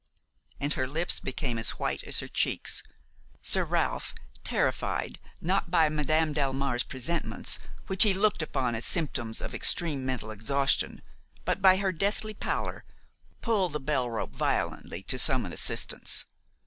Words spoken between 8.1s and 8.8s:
looked upon